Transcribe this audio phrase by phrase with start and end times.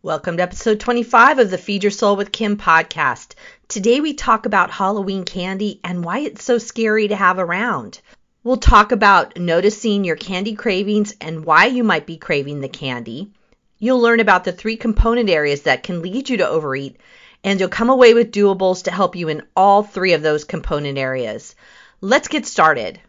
[0.00, 3.34] Welcome to episode 25 of the Feed Your Soul with Kim podcast.
[3.66, 8.00] Today we talk about Halloween candy and why it's so scary to have around.
[8.44, 13.32] We'll talk about noticing your candy cravings and why you might be craving the candy.
[13.80, 17.00] You'll learn about the three component areas that can lead you to overeat,
[17.42, 20.96] and you'll come away with doables to help you in all three of those component
[20.96, 21.56] areas.
[22.00, 23.00] Let's get started.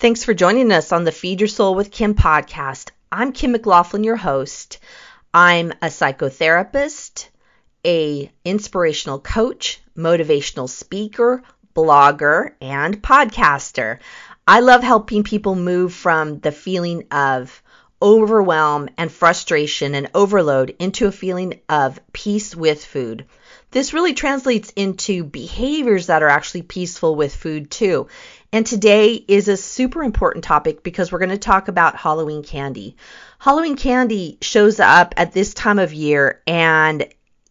[0.00, 2.88] Thanks for joining us on the Feed Your Soul with Kim podcast.
[3.12, 4.78] I'm Kim McLaughlin, your host.
[5.34, 7.28] I'm a psychotherapist,
[7.84, 11.42] a inspirational coach, motivational speaker,
[11.76, 13.98] blogger, and podcaster.
[14.48, 17.62] I love helping people move from the feeling of
[18.00, 23.26] overwhelm and frustration and overload into a feeling of peace with food.
[23.72, 28.08] This really translates into behaviors that are actually peaceful with food too.
[28.52, 32.96] And today is a super important topic because we're going to talk about Halloween candy.
[33.38, 37.06] Halloween candy shows up at this time of year and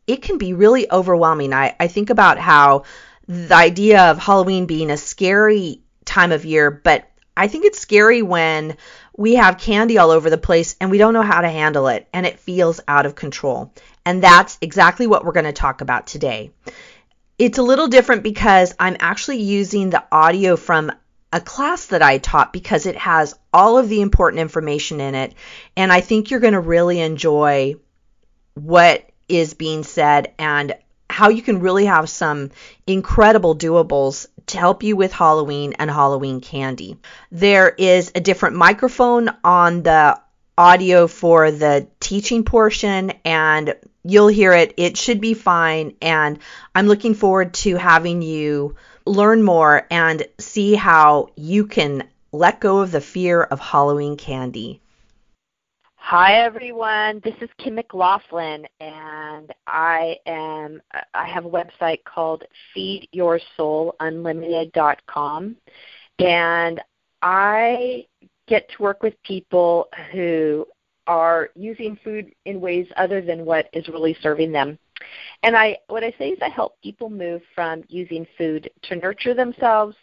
[0.08, 1.53] it can be really overwhelming.
[1.53, 2.83] I, I think about how
[3.27, 8.22] the idea of Halloween being a scary time of year, but I think it's scary
[8.22, 8.75] when
[9.16, 12.08] we have candy all over the place and we don't know how to handle it
[12.11, 13.73] and it feels out of control.
[14.05, 16.52] And that's exactly what we're going to talk about today.
[17.40, 20.92] It's a little different because I'm actually using the audio from
[21.32, 25.34] a class that I taught because it has all of the important information in it.
[25.78, 27.76] And I think you're going to really enjoy
[28.56, 30.76] what is being said and
[31.10, 32.52] how you can really have some
[32.86, 36.98] incredible doables to help you with Halloween and Halloween candy.
[37.32, 40.20] There is a different microphone on the
[40.58, 44.73] audio for the teaching portion and you'll hear it.
[44.78, 45.95] It should be fine.
[46.02, 46.39] And
[46.73, 52.80] I'm looking forward to having you learn more and see how you can let go
[52.80, 54.82] of the fear of Halloween candy.
[55.95, 60.82] Hi everyone, this is Kim McLaughlin and I am
[61.14, 62.45] I have a website called
[62.76, 65.55] feedyoursoulunlimited.com
[66.17, 66.82] and
[67.21, 68.08] I
[68.48, 70.65] get to work with people who
[71.09, 74.77] are using food in ways other than what is really serving them.
[75.43, 79.33] And I what I say is I help people move from using food to nurture
[79.33, 79.95] themselves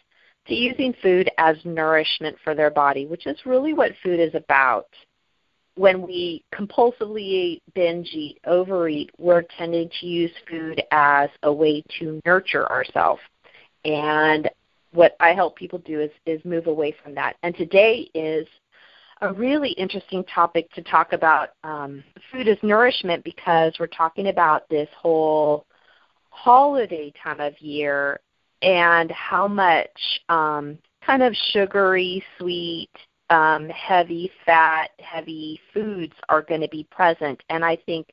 [0.47, 4.87] to using food as nourishment for their body, which is really what food is about.
[5.75, 11.83] When we compulsively eat, binge eat, overeat, we're tending to use food as a way
[11.99, 13.21] to nurture ourselves.
[13.85, 14.49] And
[14.91, 17.35] what I help people do is, is move away from that.
[17.43, 18.47] And today is
[19.21, 24.67] a really interesting topic to talk about um, food as nourishment because we're talking about
[24.69, 25.65] this whole
[26.29, 28.19] holiday time of year
[28.61, 32.89] and how much um, kind of sugary, sweet,
[33.29, 37.41] um, heavy fat, heavy foods are going to be present.
[37.49, 38.07] And I think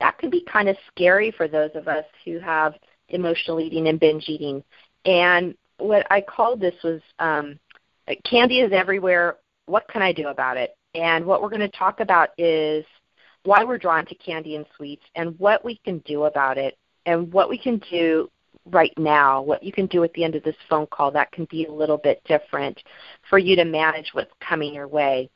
[0.00, 2.74] that can be kind of scary for those of us who have
[3.08, 4.62] emotional eating and binge eating.
[5.04, 7.58] And what I called this was um,
[8.24, 9.36] candy is everywhere
[9.72, 10.76] what can I do about it?
[10.94, 12.84] And what we're going to talk about is
[13.44, 17.32] why we're drawn to candy and sweets and what we can do about it and
[17.32, 18.30] what we can do
[18.66, 21.46] right now, what you can do at the end of this phone call that can
[21.46, 22.82] be a little bit different
[23.30, 25.30] for you to manage what's coming your way.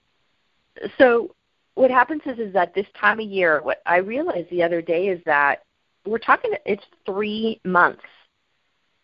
[0.98, 1.34] So
[1.74, 5.08] what happens is is that this time of year, what I realized the other day
[5.08, 5.62] is that
[6.04, 8.02] we're talking it's 3 months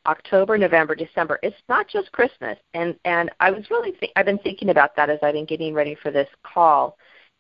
[0.06, 1.38] October, November, December.
[1.42, 2.58] It's not just Christmas.
[2.74, 5.74] And and I was really th- I've been thinking about that as I've been getting
[5.74, 6.96] ready for this call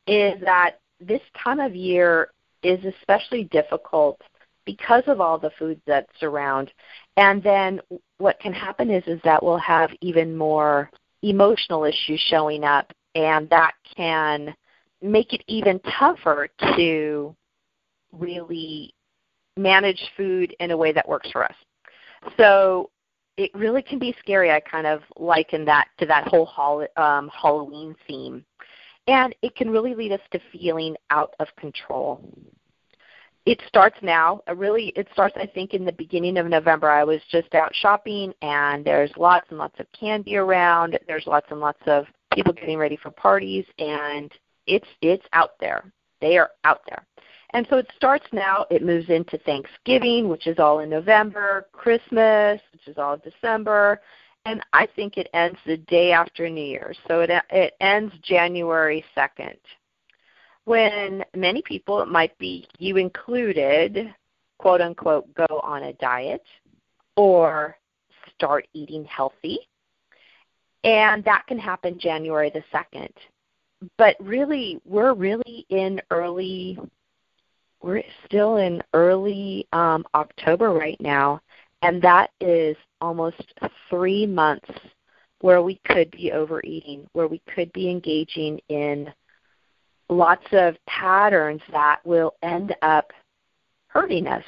[0.06, 2.30] is that this time of year
[2.62, 4.20] is especially difficult
[4.64, 6.72] because of all the foods that surround.
[7.16, 7.80] And then
[8.18, 10.90] what can happen is is that we'll have even more
[11.22, 14.54] emotional issues showing up and that can
[15.00, 17.34] make it even tougher to
[18.12, 18.94] really
[19.56, 21.54] manage food in a way that works for us.
[22.36, 22.90] So
[23.36, 24.50] it really can be scary.
[24.50, 28.44] I kind of liken that to that whole hol- um, Halloween theme.
[29.08, 32.22] And it can really lead us to feeling out of control.
[33.44, 34.40] It starts now.
[34.54, 36.88] Really, it starts, I think, in the beginning of November.
[36.88, 40.96] I was just out shopping, and there's lots and lots of candy around.
[41.08, 44.30] There's lots and lots of people getting ready for parties, and
[44.68, 45.82] it's it's out there.
[46.20, 47.04] They are out there.
[47.54, 52.60] And so it starts now, it moves into Thanksgiving, which is all in November, Christmas,
[52.72, 54.00] which is all December,
[54.44, 56.98] and I think it ends the day after New Year's.
[57.08, 59.56] So it it ends January 2nd.
[60.64, 64.14] when many people, it might be you included,
[64.58, 66.44] quote unquote, go on a diet
[67.16, 67.76] or
[68.34, 69.58] start eating healthy.
[70.84, 73.10] And that can happen January the 2nd.
[73.98, 76.78] But really, we're really in early,
[77.82, 81.40] we're still in early um, October right now.
[81.82, 83.42] And that is almost
[83.90, 84.70] three months
[85.40, 89.12] where we could be overeating, where we could be engaging in
[90.08, 93.12] lots of patterns that will end up
[93.88, 94.44] hurting us.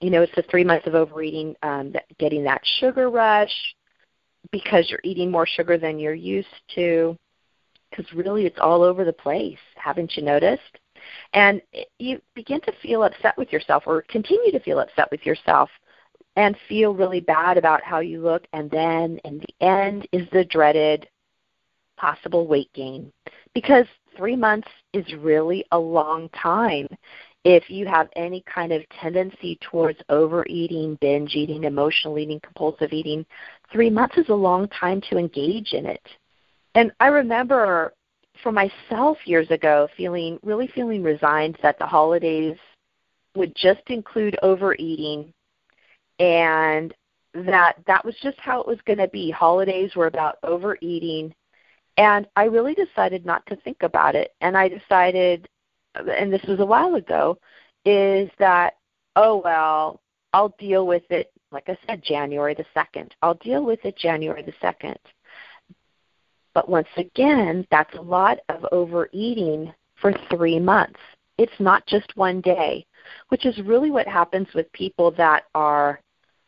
[0.00, 3.52] You know, it's the three months of overeating, um, that, getting that sugar rush
[4.50, 7.16] because you're eating more sugar than you're used to.
[7.90, 9.58] Because really, it's all over the place.
[9.74, 10.78] Haven't you noticed?
[11.32, 11.60] And
[11.98, 15.70] you begin to feel upset with yourself, or continue to feel upset with yourself,
[16.36, 18.46] and feel really bad about how you look.
[18.52, 21.08] And then, in the end, is the dreaded
[21.96, 23.12] possible weight gain.
[23.54, 26.88] Because three months is really a long time
[27.44, 33.24] if you have any kind of tendency towards overeating, binge eating, emotional eating, compulsive eating,
[33.72, 36.06] three months is a long time to engage in it.
[36.74, 37.94] And I remember
[38.42, 42.56] for myself years ago feeling really feeling resigned that the holidays
[43.34, 45.32] would just include overeating
[46.18, 46.94] and
[47.34, 49.30] that that was just how it was going to be.
[49.30, 51.34] Holidays were about overeating
[51.98, 54.32] and I really decided not to think about it.
[54.40, 55.48] And I decided,
[55.96, 57.38] and this was a while ago,
[57.84, 58.74] is that,
[59.16, 60.00] oh, well,
[60.32, 63.10] I'll deal with it, like I said, January the 2nd.
[63.20, 64.96] I'll deal with it January the 2nd.
[66.58, 70.98] But once again, that's a lot of overeating for three months.
[71.38, 72.84] It's not just one day,
[73.28, 76.00] which is really what happens with people that are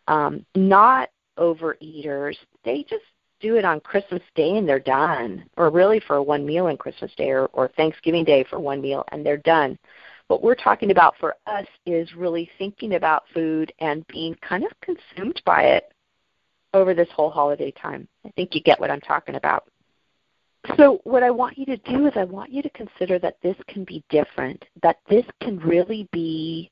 [0.09, 2.35] um, not overeaters.
[2.65, 3.05] They just
[3.39, 7.13] do it on Christmas Day and they're done, or really for one meal on Christmas
[7.17, 9.79] Day or, or Thanksgiving Day for one meal and they're done.
[10.27, 14.73] What we're talking about for us is really thinking about food and being kind of
[14.81, 15.93] consumed by it
[16.75, 18.09] over this whole holiday time.
[18.27, 19.70] I think you get what I'm talking about.
[20.77, 23.57] So, what I want you to do is, I want you to consider that this
[23.69, 26.71] can be different, that this can really be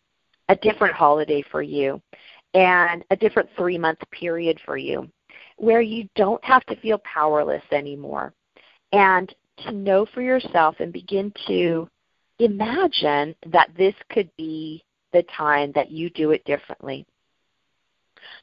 [0.51, 2.01] a different holiday for you
[2.55, 5.11] and a different three month period for you
[5.57, 8.33] where you don't have to feel powerless anymore.
[8.93, 9.33] And
[9.65, 11.89] to know for yourself and begin to
[12.39, 17.07] imagine that this could be the time that you do it differently,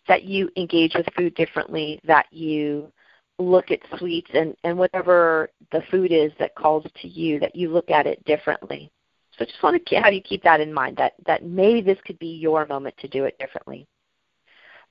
[0.08, 2.92] that you engage with food differently, that you
[3.40, 7.70] look at sweets and, and whatever the food is that calls to you, that you
[7.70, 8.92] look at it differently.
[9.38, 12.00] So I just want to have you keep that in mind, that, that maybe this
[12.06, 13.86] could be your moment to do it differently.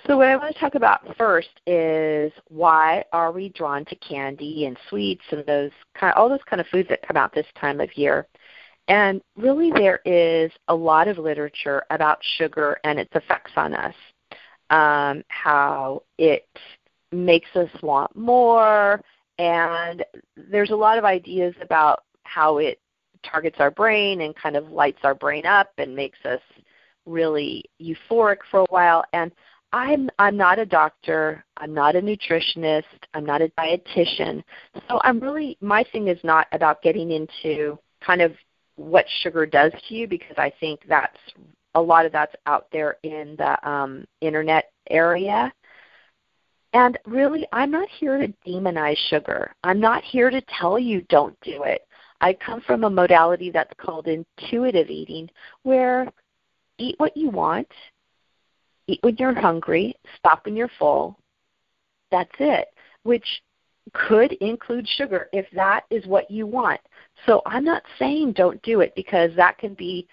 [0.07, 4.67] So what I want to talk about first is why are we drawn to candy
[4.67, 7.47] and sweets and those kind of, all those kind of foods that come out this
[7.59, 8.27] time of year.
[8.89, 13.95] And really there is a lot of literature about sugar and its effects on us.
[14.71, 16.49] Um, how it
[17.15, 19.01] makes us want more
[19.39, 20.05] and
[20.37, 22.81] there's a lot of ideas about how it
[23.23, 26.41] targets our brain and kind of lights our brain up and makes us
[27.07, 29.33] really euphoric for a while and
[29.75, 34.45] I'm I'm not a doctor, I'm not a nutritionist, I'm not a dietitian.
[34.89, 38.33] So I'm really my thing is not about getting into kind of
[38.77, 41.19] what sugar does to you because I think that's
[41.75, 45.53] a lot of that's out there in the um, internet area.
[46.75, 49.55] And really, I'm not here to demonize sugar.
[49.63, 51.87] I'm not here to tell you don't do it.
[52.21, 55.31] I come from a modality that's called intuitive eating,
[55.63, 56.13] where
[56.79, 57.69] eat what you want,
[58.89, 61.17] eat when you're hungry, stop when you're full.
[62.11, 62.69] That's it,
[63.05, 63.43] which
[63.93, 66.81] could include sugar if that is what you want.
[67.25, 70.09] So I'm not saying don't do it because that can be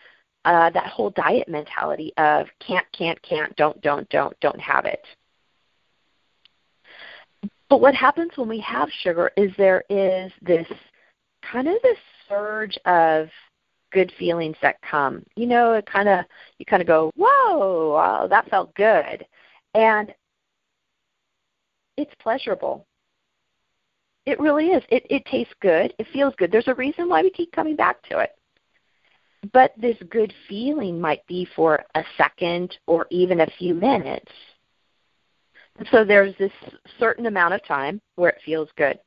[0.45, 5.03] uh, that whole diet mentality of can't, can't, can't, don't, don't, don't, don't have it.
[7.71, 10.67] But what happens when we have sugar is there is this
[11.41, 11.97] kind of this
[12.27, 13.29] surge of
[13.93, 15.23] good feelings that come.
[15.37, 16.25] You know, it kind of
[16.57, 19.25] you kind of go, "Whoa, that felt good,"
[19.73, 20.13] and
[21.95, 22.85] it's pleasurable.
[24.25, 24.83] It really is.
[24.89, 25.93] It it tastes good.
[25.97, 26.51] It feels good.
[26.51, 28.31] There's a reason why we keep coming back to it.
[29.53, 34.29] But this good feeling might be for a second or even a few minutes.
[35.89, 36.51] So there's this
[36.99, 38.99] certain amount of time where it feels good.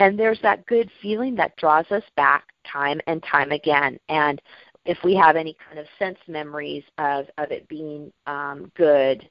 [0.00, 3.98] And there's that good feeling that draws us back time and time again.
[4.08, 4.40] And
[4.84, 9.28] if we have any kind of sense memories of, of it being um, good,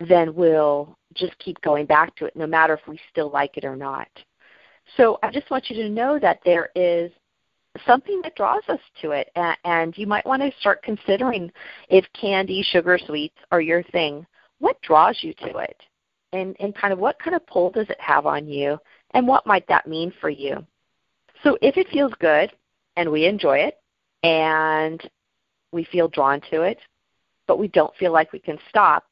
[0.00, 3.64] then we'll just keep going back to it no matter if we still like it
[3.64, 4.08] or not.
[4.96, 7.10] So I just want you to know that there is
[7.86, 9.30] something that draws us to it.
[9.34, 11.50] And, and you might want to start considering
[11.88, 14.26] if candy, sugar, sweets are your thing.
[14.64, 15.76] What draws you to it?
[16.32, 18.78] And, and kind of what kind of pull does it have on you?
[19.10, 20.66] And what might that mean for you?
[21.42, 22.50] So if it feels good
[22.96, 23.74] and we enjoy it
[24.22, 25.02] and
[25.70, 26.78] we feel drawn to it,
[27.46, 29.04] but we don't feel like we can stop,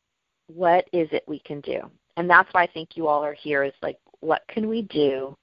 [0.47, 1.82] what is it we can do?
[2.16, 5.37] And that's why I think you all are here is like, what can we do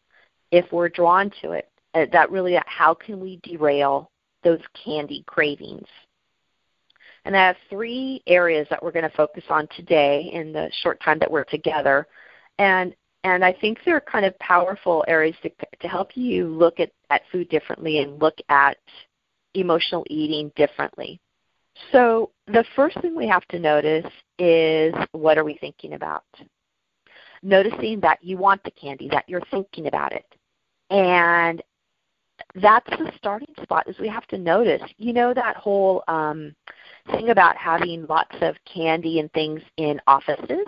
[0.50, 1.70] if we're drawn to it?
[1.94, 4.10] Uh, that really, how can we derail
[4.44, 5.86] those candy cravings?
[7.30, 11.00] And I have three areas that we're going to focus on today in the short
[11.00, 12.08] time that we're together.
[12.58, 16.90] And and I think they're kind of powerful areas to to help you look at,
[17.12, 18.78] at food differently and look at
[19.54, 21.22] emotional eating differently.
[21.92, 26.24] So the first thing we have to notice is what are we thinking about?
[27.44, 30.26] Noticing that you want the candy, that you're thinking about it.
[30.90, 31.62] And
[32.56, 34.82] that's the starting spot is we have to notice.
[34.98, 36.56] You know that whole um
[37.12, 40.66] thing about having lots of candy and things in offices?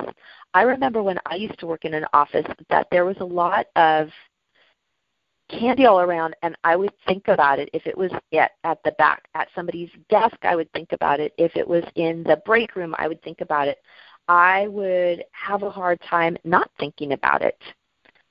[0.53, 3.67] I remember when I used to work in an office that there was a lot
[3.75, 4.09] of
[5.49, 8.93] candy all around and I would think about it if it was at, at the
[8.93, 11.33] back at somebody's desk I would think about it.
[11.37, 13.77] If it was in the break room I would think about it.
[14.27, 17.57] I would have a hard time not thinking about it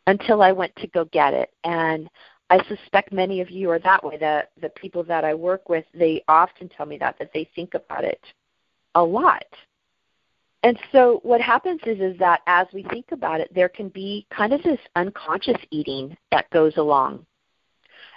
[0.07, 1.50] until I went to go get it.
[1.64, 2.09] And
[2.50, 5.85] I suspect many of you are that way the the people that I work with
[5.95, 8.21] they often tell me that that they think about it
[8.95, 9.45] a lot
[10.62, 14.26] and so what happens is is that as we think about it, there can be
[14.30, 17.25] kind of this unconscious eating that goes along,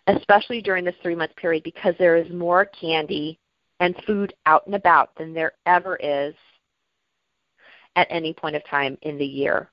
[0.08, 3.40] especially during this three month period because there is more candy
[3.80, 6.36] and food out and about than there ever is
[7.96, 9.70] at any point of time in the year.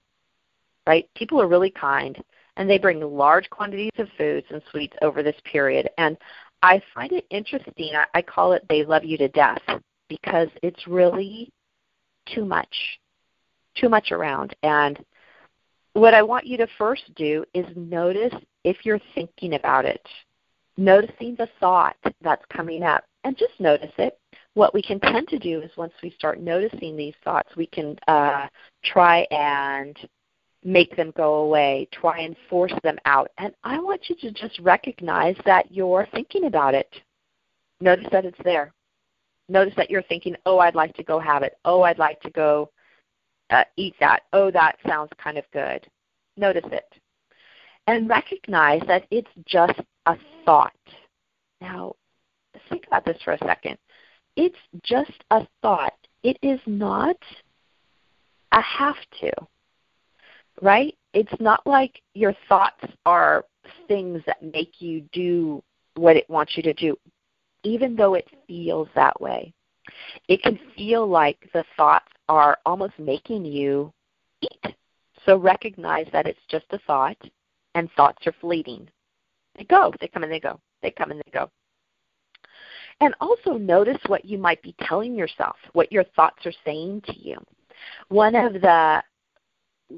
[0.86, 1.08] Right?
[1.16, 2.22] People are really kind
[2.56, 5.88] and they bring large quantities of foods and sweets over this period.
[5.98, 6.16] And
[6.62, 7.92] I find it interesting.
[7.94, 9.62] I, I call it they love you to death
[10.08, 11.50] because it's really
[12.34, 13.00] too much,
[13.74, 14.54] too much around.
[14.62, 14.98] And
[15.94, 20.06] what I want you to first do is notice if you're thinking about it,
[20.76, 24.18] noticing the thought that's coming up, and just notice it.
[24.54, 27.96] What we can tend to do is once we start noticing these thoughts, we can
[28.08, 28.48] uh,
[28.84, 29.96] try and
[30.64, 33.30] make them go away, try and force them out.
[33.38, 36.94] And I want you to just recognize that you're thinking about it.
[37.80, 38.72] Notice that it's there
[39.50, 41.58] notice that you're thinking, oh, I'd like to go have it.
[41.64, 42.70] Oh, I'd like to go
[43.50, 44.22] uh, eat that.
[44.32, 45.86] Oh, that sounds kind of good.
[46.36, 46.86] Notice it.
[47.86, 50.72] And recognize that it's just a thought.
[51.60, 51.94] Now,
[52.68, 53.76] think about this for a second.
[54.36, 55.94] It's just a thought.
[56.22, 57.16] It is not
[58.52, 59.32] a have to,
[60.62, 60.94] right?
[61.12, 63.44] It's not like your thoughts are
[63.88, 65.62] things that make you do
[65.96, 66.96] what it wants you to do
[67.62, 69.52] even though it feels that way.
[70.28, 73.92] It can feel like the thoughts are almost making you
[74.40, 74.74] eat.
[75.26, 77.16] So recognize that it's just a thought
[77.74, 78.88] and thoughts are fleeting.
[79.56, 81.50] They go, they come and they go, they come and they go.
[83.00, 87.18] And also notice what you might be telling yourself, what your thoughts are saying to
[87.18, 87.36] you.
[88.08, 89.02] One of the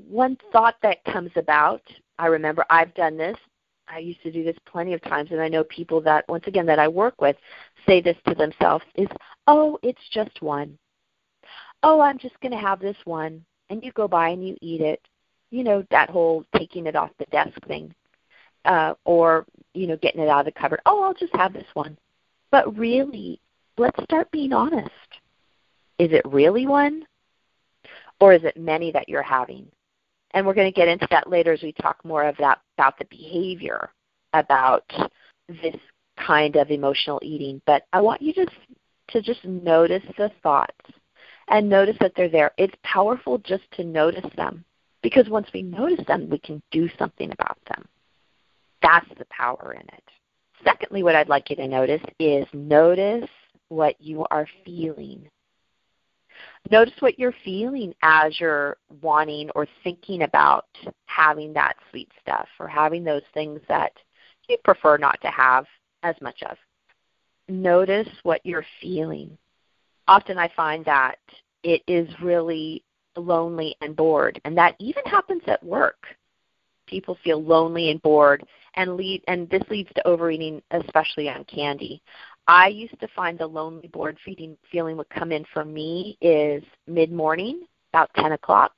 [0.09, 1.83] one thought that comes about,
[2.19, 3.37] I remember I've done this
[3.93, 6.67] I used to do this plenty of times, and I know people that, once again,
[6.67, 7.37] that I work with
[7.87, 9.09] say this to themselves is,
[9.47, 10.79] oh, it's just one.
[11.83, 13.45] Oh, I'm just going to have this one.
[13.71, 15.01] And you go by and you eat it.
[15.51, 17.95] You know, that whole taking it off the desk thing.
[18.65, 19.45] Uh, or,
[19.75, 20.81] you know, getting it out of the cupboard.
[20.87, 21.99] Oh, I'll just have this one.
[22.51, 23.41] But really,
[23.77, 24.91] let's start being honest.
[25.99, 27.05] Is it really one?
[28.21, 29.67] Or is it many that you're having?
[30.35, 32.99] And we're going to get into that later as we talk more of that about
[32.99, 33.91] the behavior
[34.33, 34.91] about
[35.49, 35.77] this
[36.17, 37.61] kind of emotional eating.
[37.67, 38.53] But I want you just
[39.09, 40.75] to just notice the thoughts
[41.49, 42.53] and notice that they're there.
[42.57, 44.65] It's powerful just to notice them
[45.03, 47.87] because once we notice them, we can do something about them.
[48.81, 50.05] That's the power in it.
[50.65, 53.29] Secondly, what I'd like you to notice is notice
[53.69, 55.29] what you are feeling.
[56.71, 60.67] Notice what you're feeling as you're wanting or thinking about
[61.07, 63.93] having that sweet stuff or having those things that
[64.49, 65.67] you prefer not to have
[66.03, 66.57] as much of.
[67.49, 69.37] Notice what you're feeling.
[70.09, 71.19] Often I find that
[71.63, 72.83] it is really
[73.17, 76.07] lonely and bored, and that even happens at work.
[76.87, 82.03] People feel lonely and bored, and lead, and this leads to overeating, especially on candy.
[82.47, 86.63] I used to find the lonely bored feeding feeling would come in for me is
[86.87, 88.73] mid morning, about ten o'clock,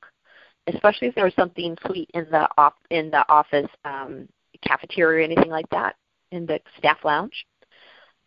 [0.67, 2.49] especially if there was something sweet in the
[2.91, 4.29] in the office um,
[4.63, 5.97] cafeteria or anything like that.
[6.33, 7.47] in the staff lounge.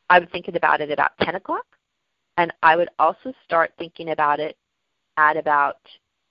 [0.09, 1.65] I would think about it about 10 o'clock,
[2.37, 4.55] and I would also start thinking about it
[5.17, 5.77] at about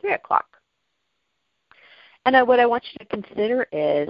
[0.01, 0.47] 3 o'clock.
[2.25, 4.09] And I, what I want you to consider is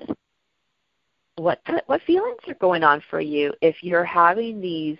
[1.36, 4.98] what what feelings are going on for you if you're having these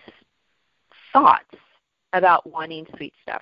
[1.11, 1.55] thoughts
[2.13, 3.41] about wanting sweet stuff.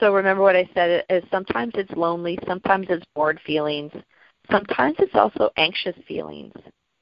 [0.00, 3.92] So remember what I said is sometimes it's lonely, sometimes it's bored feelings,
[4.50, 6.52] sometimes it's also anxious feelings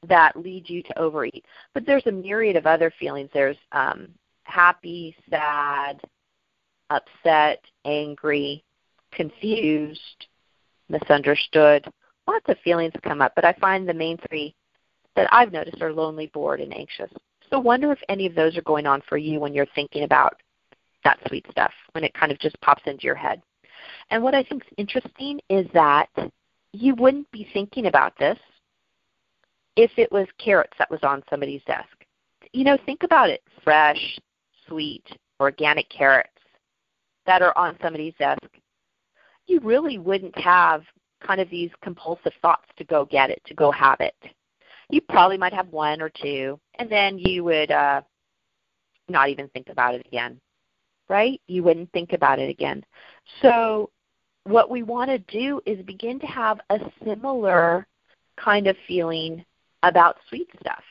[0.09, 1.45] that lead you to overeat.
[1.73, 3.31] But there's a myriad of other feelings.
[3.33, 4.09] There's um,
[4.45, 6.01] happy, sad,
[6.91, 8.63] upset, angry,
[9.13, 10.27] confused,
[10.89, 11.87] misunderstood.
[12.27, 14.55] Lots of feelings come up, but I find the main three
[15.17, 17.11] that I've noticed are lonely, bored, and anxious.
[17.51, 20.41] So wonder if any of those are going on for you when you're thinking about
[21.05, 23.43] that sweet stuff, when it kind of just pops into your head.
[24.11, 26.09] And what I think is interesting is that
[26.73, 28.39] you wouldn't be thinking about this
[29.77, 32.05] if it was carrots that was on somebody's desk.
[32.53, 34.19] You know, think about it fresh,
[34.67, 35.05] sweet,
[35.41, 36.31] organic carrots
[37.27, 38.47] that are on somebody's desk.
[39.47, 40.83] You really wouldn't have
[41.25, 44.15] kind of these compulsive thoughts to go get it, to go have it.
[44.91, 48.03] You probably might have one or two, and then you would uh,
[49.09, 50.41] not even think about it again,
[51.09, 51.41] right?
[51.47, 52.85] You wouldn't think about it again.
[53.43, 53.91] So,
[54.45, 57.87] what we want to do is begin to have a similar
[58.37, 59.45] kind of feeling
[59.83, 60.83] about sweet stuff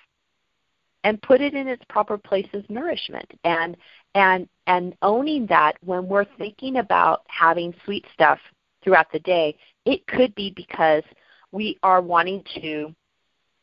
[1.04, 3.76] and put it in its proper place as nourishment and
[4.16, 8.40] and and owning that when we're thinking about having sweet stuff
[8.84, 11.04] throughout the day it could be because
[11.52, 12.94] we are wanting to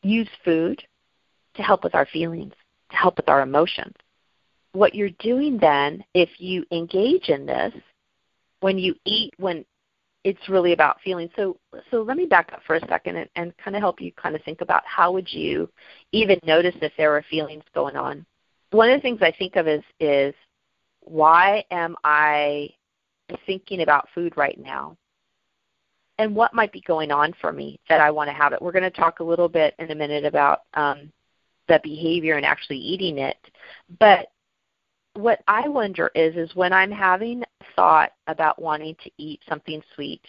[0.03, 0.81] use food
[1.55, 2.53] to help with our feelings
[2.89, 3.95] to help with our emotions
[4.73, 7.73] what you're doing then if you engage in this
[8.61, 9.65] when you eat when
[10.23, 11.29] it's really about feeling.
[11.35, 11.57] So
[11.89, 14.35] so let me back up for a second and, and kind of help you kind
[14.35, 15.69] of think about how would you
[16.11, 18.25] even notice if there are feelings going on.
[18.71, 20.33] One of the things I think of is is
[21.01, 22.69] why am I
[23.45, 24.95] thinking about food right now?
[26.21, 28.61] And what might be going on for me that I want to have it?
[28.61, 31.11] We're going to talk a little bit in a minute about um,
[31.67, 33.37] the behavior and actually eating it.
[33.99, 34.27] But
[35.15, 37.43] what I wonder is is when I'm having
[37.75, 40.21] thought about wanting to eat something sweet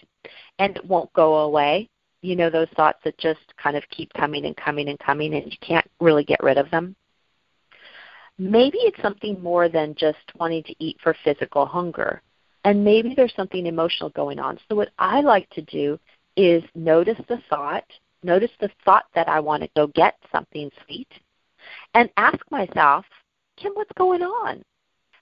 [0.59, 1.91] and it won't go away,
[2.23, 5.53] you know those thoughts that just kind of keep coming and coming and coming and
[5.53, 6.97] you can't really get rid of them.
[8.39, 12.23] Maybe it's something more than just wanting to eat for physical hunger.
[12.64, 14.59] And maybe there's something emotional going on.
[14.68, 15.98] So what I like to do
[16.37, 17.85] is notice the thought,
[18.22, 21.09] notice the thought that I want to go get something sweet,
[21.94, 23.05] and ask myself,
[23.57, 24.64] Kim, what's going on?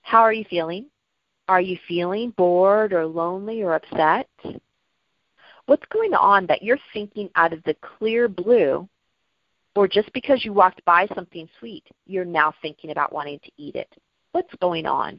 [0.03, 0.87] How are you feeling?
[1.49, 4.29] Are you feeling bored or lonely or upset?
[5.67, 8.89] What's going on that you're thinking out of the clear blue,
[9.75, 13.77] or just because you walked by something sweet, you're now thinking about wanting to eat
[13.77, 13.89] it?
[14.33, 15.19] What's going on?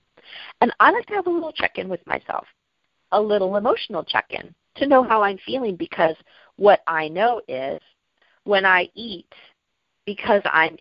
[0.62, 2.46] And I like to have a little check in with myself,
[3.12, 6.16] a little emotional check in to know how I'm feeling because
[6.56, 7.80] what I know is
[8.44, 9.32] when I eat,
[10.06, 10.78] because I'm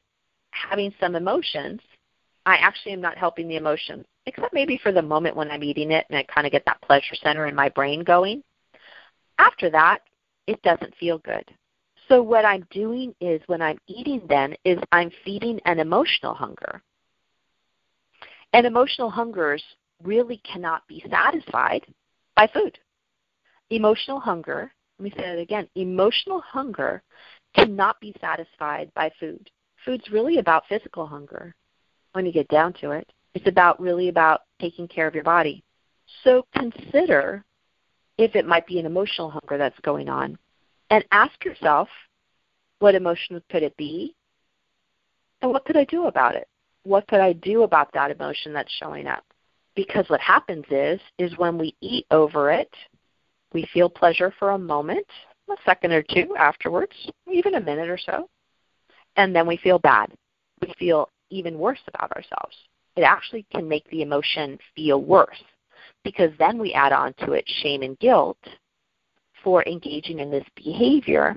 [0.53, 1.81] having some emotions,
[2.47, 5.91] I actually am not helping the emotions, except maybe for the moment when I'm eating
[5.91, 8.43] it and I kind of get that pleasure center in my brain going.
[9.39, 10.01] After that,
[10.47, 11.45] it doesn't feel good.
[12.09, 16.83] So what I'm doing is when I'm eating then is I'm feeding an emotional hunger.
[18.53, 19.63] And emotional hungers
[20.03, 21.87] really cannot be satisfied
[22.37, 22.79] by food.
[23.71, 27.03] Emotional hunger, let me say that again, emotional hunger
[27.55, 29.51] cannot be satisfied by food.
[29.85, 31.55] Food's really about physical hunger
[32.13, 33.11] when you get down to it.
[33.35, 35.63] It's about really about taking care of your body.
[36.25, 37.45] So consider
[38.19, 40.37] if it might be an emotional hunger that's going on
[40.91, 41.89] and ask yourself
[42.81, 44.15] what emotion could it be
[45.41, 46.49] and what could I do about it?
[46.85, 49.25] What could I do about that emotion that's showing up?
[49.75, 52.73] Because what happens is is when we eat over it,
[53.53, 55.07] we feel pleasure for a moment,
[55.49, 56.93] a second or two afterwards,
[57.31, 58.29] even a minute or so,
[59.17, 60.13] and then we feel bad.
[60.61, 62.57] We feel even worse about ourselves.
[62.97, 65.43] It actually can make the emotion feel worse
[66.05, 68.39] because then we add on to it shame and guilt
[69.43, 71.37] for engaging in this behavior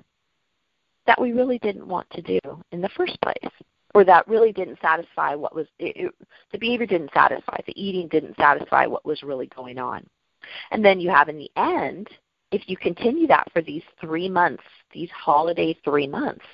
[1.05, 2.39] that we really didn't want to do
[2.71, 3.51] in the first place
[3.93, 6.15] or that really didn't satisfy what was it, it,
[6.51, 10.05] the behavior didn't satisfy the eating didn't satisfy what was really going on
[10.71, 12.07] and then you have in the end
[12.51, 16.45] if you continue that for these three months these holiday three months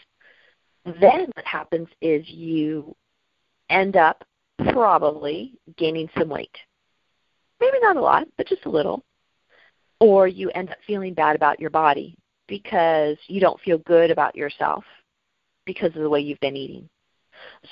[0.86, 2.96] then what happens is you
[3.70, 4.24] end up
[4.72, 6.56] probably gaining some weight.
[7.60, 9.04] Maybe not a lot, but just a little.
[10.00, 12.16] Or you end up feeling bad about your body
[12.48, 14.84] because you don't feel good about yourself
[15.66, 16.90] because of the way you've been eating.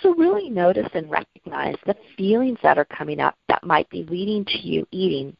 [0.01, 4.45] So really notice and recognize the feelings that are coming up that might be leading
[4.45, 5.35] to you eating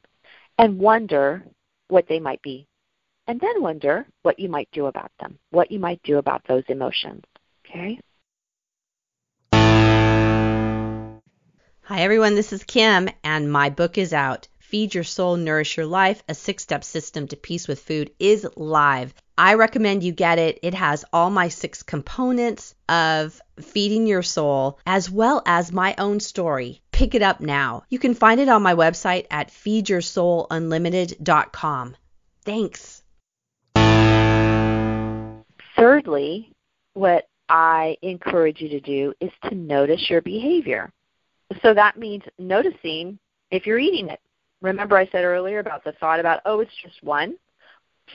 [0.58, 1.44] and wonder
[1.90, 2.68] what they might be.
[3.28, 6.64] And then wonder what you might do about them, what you might do about those
[6.70, 7.24] emotions.
[7.66, 8.00] Okay?
[11.82, 12.36] Hi, everyone.
[12.36, 14.48] This is Kim, and my book is out.
[14.68, 18.46] Feed Your Soul, Nourish Your Life, a six step system to peace with food is
[18.58, 19.14] live.
[19.38, 20.60] I recommend you get it.
[20.62, 26.20] It has all my six components of feeding your soul, as well as my own
[26.20, 26.82] story.
[26.92, 27.84] Pick it up now.
[27.88, 31.96] You can find it on my website at feedyoursoulunlimited.com.
[32.44, 33.04] Thanks.
[35.78, 36.52] Thirdly,
[36.94, 40.92] what I encourage you to do is to notice your behavior.
[41.62, 43.18] So that means noticing
[43.50, 44.20] if you're eating it.
[44.62, 47.36] Remember, I said earlier about the thought about, oh, it's just one?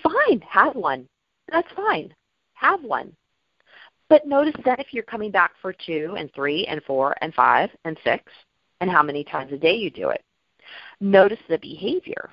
[0.03, 1.07] Fine, have one.
[1.51, 2.15] That's fine.
[2.55, 3.15] Have one.
[4.09, 7.71] But notice that if you're coming back for two and three and four and five
[7.85, 8.25] and six,
[8.83, 10.23] and how many times a day you do it.
[11.01, 12.31] Notice the behavior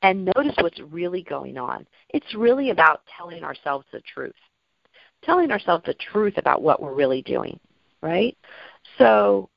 [0.00, 1.86] and notice what's really going on.
[2.08, 4.34] It's really about telling ourselves the truth,
[5.22, 7.60] telling ourselves the truth about what we're really doing,
[8.00, 8.36] right?
[8.96, 9.50] So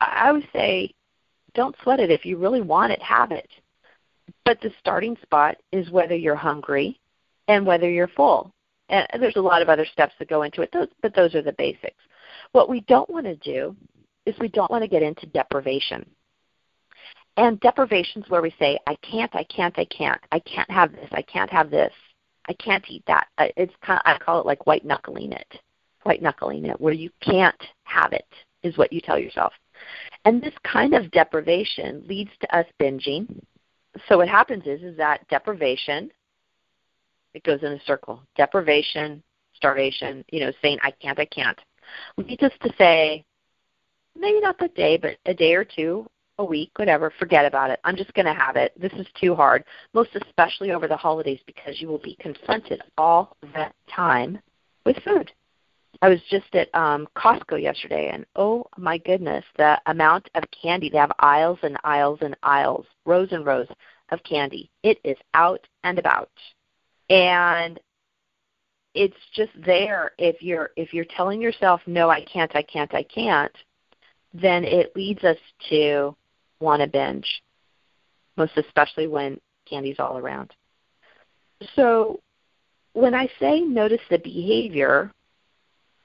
[0.00, 0.94] I would say
[1.58, 2.08] don't sweat it.
[2.08, 3.48] If you really want it, have it.
[4.44, 7.00] But the starting spot is whether you're hungry
[7.48, 8.52] and whether you're full.
[8.90, 11.42] And there's a lot of other steps that go into it, those, but those are
[11.42, 12.00] the basics.
[12.52, 13.74] What we don't want to do
[14.24, 16.08] is we don't want to get into deprivation.
[17.36, 20.20] And deprivation is where we say, I can't, I can't, I can't.
[20.30, 21.92] I can't have this, I can't have this.
[22.48, 23.26] I can't eat that.
[23.56, 25.60] It's kind of, I call it like white knuckling it.
[26.04, 28.24] White knuckling it, where you can't have it,
[28.62, 29.52] is what you tell yourself.
[30.24, 33.40] And this kind of deprivation leads to us binging.
[34.08, 36.10] So what happens is is that deprivation
[37.34, 38.22] it goes in a circle.
[38.36, 39.22] Deprivation,
[39.54, 41.58] starvation, you know, saying I can't, I can't.
[42.16, 43.24] Leads us to say,
[44.18, 46.06] maybe not that day, but a day or two,
[46.38, 47.80] a week, whatever, forget about it.
[47.84, 48.72] I'm just going to have it.
[48.80, 53.36] This is too hard, most especially over the holidays because you will be confronted all
[53.40, 54.40] the time
[54.84, 55.30] with food.
[56.00, 60.88] I was just at um, Costco yesterday, and oh my goodness, the amount of candy.
[60.90, 63.66] They have aisles and aisles and aisles, rows and rows
[64.10, 64.70] of candy.
[64.82, 66.30] It is out and about,
[67.10, 67.80] and
[68.94, 70.12] it's just there.
[70.18, 73.56] If you're if you're telling yourself, "No, I can't, I can't, I can't,"
[74.32, 75.38] then it leads us
[75.70, 76.14] to
[76.60, 77.42] want to binge,
[78.36, 80.52] most especially when candy's all around.
[81.74, 82.20] So,
[82.92, 85.12] when I say notice the behavior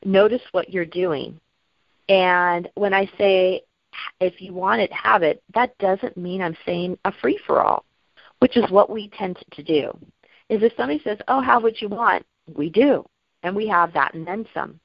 [0.06, 1.40] notice what you're doing.
[2.10, 3.64] And when I say
[4.20, 7.86] if you want it, have it, that doesn't mean I'm saying a free for all,
[8.40, 9.92] which is what we tend to do.
[10.50, 13.06] Is if somebody says, "Oh, have what you want," we do,
[13.44, 14.80] and we have that and then some.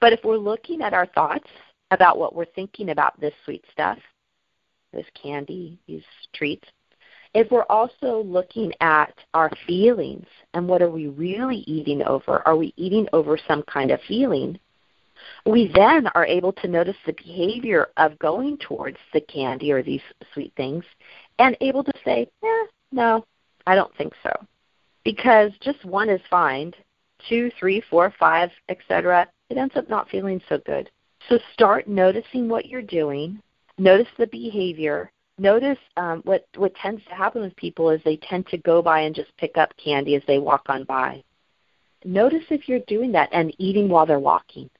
[0.00, 1.48] But if we're looking at our thoughts
[1.90, 3.98] about what we're thinking about this sweet stuff,
[4.92, 6.68] this candy, these treats,
[7.34, 12.56] if we're also looking at our feelings and what are we really eating over, are
[12.56, 14.58] we eating over some kind of feeling?
[15.44, 20.02] We then are able to notice the behavior of going towards the candy or these
[20.32, 20.84] sweet things
[21.38, 23.24] and able to say, eh, no,
[23.66, 24.32] I don't think so.
[25.04, 26.72] Because just one is fine,
[27.28, 30.90] two, three, four, five, etc., it ends up not feeling so good.
[31.28, 33.40] So start noticing what you're doing,
[33.78, 38.46] notice the behavior, notice um, what what tends to happen with people is they tend
[38.48, 41.22] to go by and just pick up candy as they walk on by.
[42.04, 44.70] Notice if you're doing that and eating while they're walking.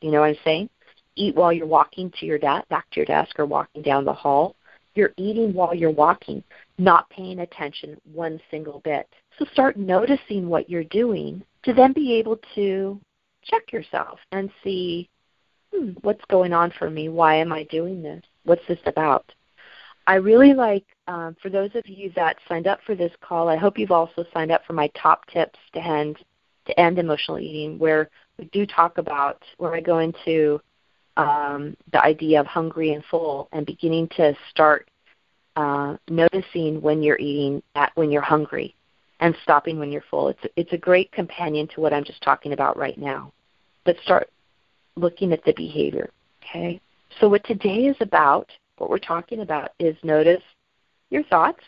[0.00, 0.68] You know what I'm saying?
[1.14, 4.12] Eat while you're walking to your da- back to your desk or walking down the
[4.12, 4.56] hall.
[4.94, 6.42] You're eating while you're walking,
[6.78, 9.06] not paying attention one single bit.
[9.38, 13.00] So start noticing what you're doing to then be able to
[13.44, 15.08] check yourself and see
[15.72, 17.08] hmm, what's going on for me.
[17.08, 18.22] Why am I doing this?
[18.44, 19.30] What's this about?
[20.06, 23.56] I really like, um, for those of you that signed up for this call, I
[23.56, 26.18] hope you've also signed up for my top tips to end
[26.66, 30.60] to end emotional eating, where we do talk about where I go into
[31.16, 34.90] um, the idea of hungry and full and beginning to start
[35.54, 38.74] uh, noticing when you're eating at when you're hungry
[39.20, 40.28] and stopping when you're full.
[40.28, 43.32] It's it's a great companion to what I'm just talking about right now.
[43.84, 44.28] But start
[44.96, 46.10] looking at the behavior.
[46.42, 46.80] Okay.
[47.20, 50.42] So what today is about what we're talking about is notice
[51.10, 51.62] your thoughts.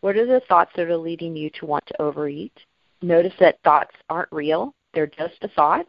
[0.00, 2.56] What are the thoughts that are leading you to want to overeat?
[3.02, 5.86] Notice that thoughts aren't real, they're just a thought.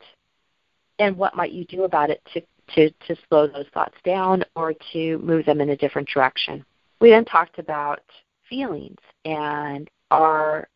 [1.00, 2.42] And what might you do about it to,
[2.76, 6.64] to, to slow those thoughts down or to move them in a different direction?
[7.00, 8.02] We then talked about
[8.48, 10.68] feelings and are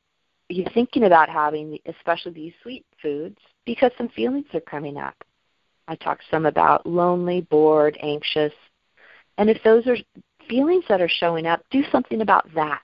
[0.49, 5.15] you thinking about having especially these sweet foods because some feelings are coming up
[5.87, 8.53] I talked some about lonely, bored, anxious.
[9.37, 9.97] And if those are
[10.47, 12.81] feelings that are showing up, do something about that.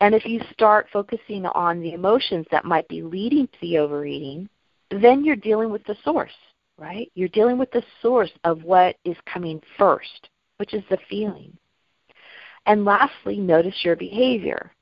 [0.00, 4.48] And if you start focusing on the emotions that might be leading to the overeating,
[4.90, 6.32] then you're dealing with the source,
[6.78, 7.10] right?
[7.14, 10.28] You're dealing with the source of what is coming first,
[10.58, 11.56] which is the feeling.
[12.66, 14.72] And lastly, notice your behavior.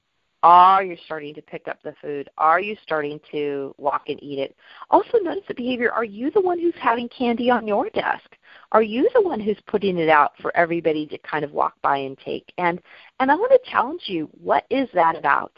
[0.42, 2.28] Are you starting to pick up the food?
[2.36, 4.56] Are you starting to walk and eat it?
[4.90, 5.92] Also, notice the behavior.
[5.92, 8.36] Are you the one who's having candy on your desk?
[8.72, 11.98] Are you the one who's putting it out for everybody to kind of walk by
[11.98, 12.52] and take?
[12.58, 12.80] And
[13.20, 14.28] and I want to challenge you.
[14.32, 15.52] What is that about?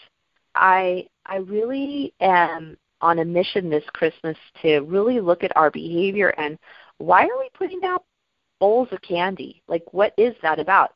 [0.54, 6.28] I I really am on a mission this Christmas to really look at our behavior
[6.38, 6.58] and
[6.98, 8.04] why are we putting out
[8.60, 9.62] bowls of candy?
[9.66, 10.92] Like what is that about?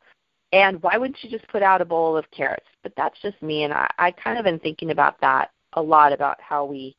[0.52, 2.66] And why wouldn't you just put out a bowl of carrots?
[2.82, 6.12] But that's just me, and I, I kind of been thinking about that a lot
[6.12, 6.96] about how we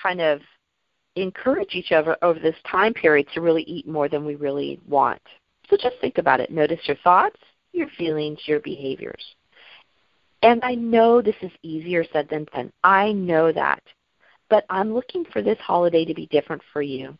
[0.00, 0.40] kind of
[1.16, 5.20] encourage each other over this time period to really eat more than we really want.
[5.68, 6.50] So just think about it.
[6.50, 7.38] Notice your thoughts,
[7.72, 9.24] your feelings, your behaviors.
[10.42, 12.72] And I know this is easier said than done.
[12.82, 13.82] I know that.
[14.50, 17.16] But I'm looking for this holiday to be different for you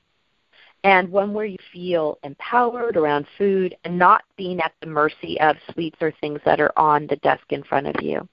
[0.85, 5.57] and one where you feel empowered around food and not being at the mercy of
[5.73, 8.29] sweets or things that are on the desk in front of you.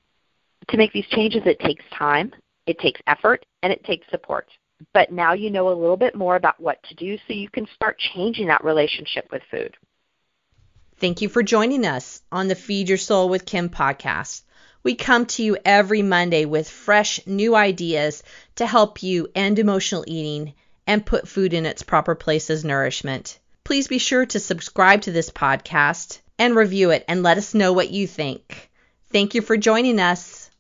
[0.70, 2.34] To make these changes, it takes time,
[2.68, 4.50] it takes effort, and it takes support.
[4.94, 7.68] But now you know a little bit more about what to do so you can
[7.74, 9.76] start changing that relationship with food.
[10.98, 14.44] Thank you for joining us on the Feed Your Soul with Kim podcast.
[14.84, 18.24] We come to you every Monday with fresh new ideas
[18.56, 20.54] to help you end emotional eating
[20.92, 23.40] and put food in its proper place as nourishment.
[23.64, 27.72] Please be sure to subscribe to this podcast and review it and let us know
[27.72, 28.70] what you think.
[29.10, 30.52] Thank you for joining us.